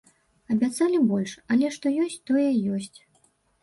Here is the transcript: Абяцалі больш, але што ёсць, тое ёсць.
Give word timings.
Абяцалі 0.55 1.03
больш, 1.13 1.31
але 1.53 1.71
што 1.79 1.85
ёсць, 2.09 2.19
тое 2.33 2.49
ёсць. 2.75 2.99